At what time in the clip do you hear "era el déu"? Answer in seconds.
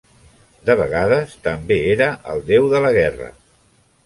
1.97-2.67